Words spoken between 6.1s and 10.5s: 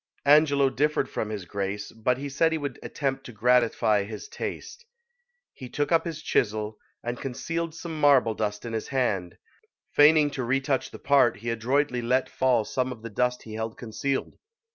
chisel, and concealed some marble dust in his hand; feigning to